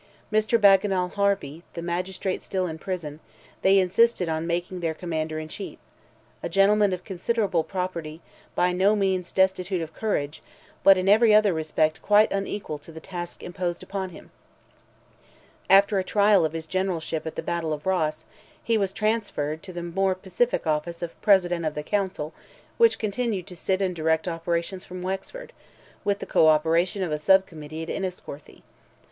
Mr. 0.33 0.59
Bagenal 0.59 1.09
Harvey, 1.09 1.61
the 1.75 1.81
magistrate 1.83 2.41
still 2.41 2.65
in 2.65 2.79
prison, 2.79 3.19
they 3.61 3.77
insisted 3.77 4.27
on 4.27 4.47
making 4.47 4.79
their 4.79 4.95
Commander 4.95 5.37
in 5.37 5.47
Chief; 5.47 5.77
a 6.41 6.49
gentleman 6.49 6.91
of 6.91 7.03
considerable 7.03 7.63
property, 7.63 8.19
by 8.55 8.71
no 8.71 8.95
means 8.95 9.31
destitute 9.31 9.79
of 9.79 9.93
courage, 9.93 10.41
but 10.83 10.97
in 10.97 11.07
every 11.07 11.35
other 11.35 11.53
respect 11.53 12.01
quite 12.01 12.31
unequal 12.33 12.79
to 12.79 12.91
the 12.91 12.99
task 12.99 13.43
imposed 13.43 13.83
upon 13.83 14.09
him. 14.09 14.31
After 15.69 15.99
a 15.99 16.03
trial 16.03 16.45
of 16.45 16.53
his 16.53 16.65
generalship 16.65 17.27
at 17.27 17.35
the 17.35 17.43
battle 17.43 17.71
of 17.71 17.85
Ross, 17.85 18.25
he 18.63 18.79
was 18.79 18.91
transferred 18.93 19.61
to 19.61 19.71
the 19.71 19.83
more 19.83 20.15
pacific 20.15 20.65
office 20.65 21.03
of 21.03 21.21
President 21.21 21.63
of 21.63 21.75
the 21.75 21.83
Council, 21.83 22.33
which 22.79 22.97
continued 22.97 23.45
to 23.45 23.55
sit 23.55 23.83
and 23.83 23.95
direct 23.95 24.27
operations 24.27 24.83
from 24.83 25.03
Wexford, 25.03 25.53
with 26.03 26.17
the 26.17 26.25
co 26.25 26.47
operation 26.47 27.03
of 27.03 27.11
a 27.11 27.19
sub 27.19 27.45
committee 27.45 27.83
at 27.83 27.89
Enniscorthy. 27.91 28.63